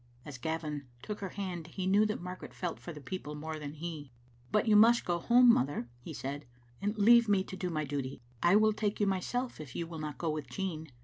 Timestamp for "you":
4.67-4.75, 8.99-9.05, 9.75-9.85